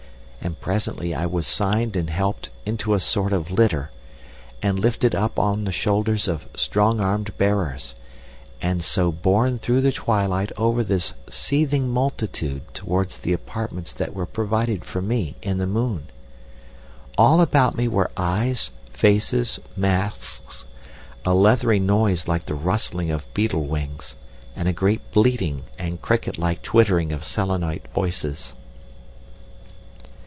And 0.43 0.59
presently 0.59 1.13
I 1.13 1.27
was 1.27 1.45
signed 1.45 1.95
and 1.95 2.09
helped 2.09 2.49
into 2.65 2.95
a 2.95 2.99
sort 2.99 3.31
of 3.31 3.51
litter, 3.51 3.91
and 4.59 4.79
lifted 4.79 5.13
up 5.13 5.37
on 5.37 5.65
the 5.65 5.71
shoulders 5.71 6.27
of 6.27 6.47
strong 6.55 6.99
armed 6.99 7.37
bearers, 7.37 7.93
and 8.59 8.83
so 8.83 9.11
borne 9.11 9.59
through 9.59 9.81
the 9.81 9.91
twilight 9.91 10.51
over 10.57 10.83
this 10.83 11.13
seething 11.29 11.87
multitude 11.91 12.63
towards 12.73 13.19
the 13.19 13.33
apartments 13.33 13.93
that 13.93 14.15
were 14.15 14.25
provided 14.25 14.83
for 14.83 14.99
me 14.99 15.35
in 15.43 15.59
the 15.59 15.67
moon. 15.67 16.07
All 17.19 17.39
about 17.39 17.77
me 17.77 17.87
were 17.87 18.09
eyes, 18.17 18.71
faces, 18.91 19.59
masks, 19.77 20.65
a 21.23 21.35
leathery 21.35 21.79
noise 21.79 22.27
like 22.27 22.45
the 22.45 22.55
rustling 22.55 23.11
of 23.11 23.31
beetle 23.35 23.67
wings, 23.67 24.15
and 24.55 24.67
a 24.67 24.73
great 24.73 25.11
bleating 25.11 25.65
and 25.77 26.01
cricket 26.01 26.39
like 26.39 26.63
twittering 26.63 27.13
of 27.13 27.23
Selenite 27.23 27.85
voices." 27.93 28.55